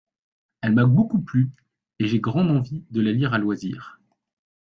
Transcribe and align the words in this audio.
Elle 0.61 0.73
m'a 0.73 0.87
beaucoup 0.87 1.21
plu 1.21 1.51
et 1.99 2.07
j'ai 2.07 2.19
grande 2.19 2.49
envie 2.49 2.83
de 2.89 3.01
la 3.01 3.11
lire 3.11 3.35
à 3.35 3.37
loisir. 3.37 3.99